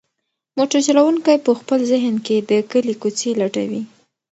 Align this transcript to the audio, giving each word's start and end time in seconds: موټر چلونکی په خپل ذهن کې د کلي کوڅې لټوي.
موټر 0.57 0.79
چلونکی 0.87 1.35
په 1.45 1.51
خپل 1.59 1.79
ذهن 1.91 2.15
کې 2.25 2.37
د 2.49 2.51
کلي 2.71 2.95
کوڅې 3.01 3.29
لټوي. 3.41 3.81